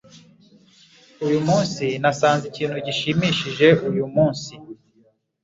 Uyu 1.25 1.39
munsi 1.47 1.85
nasanze 2.01 2.43
ikintu 2.51 2.75
gishimishije 2.85 3.67
uyu 3.89 4.05
munsi. 4.15 4.51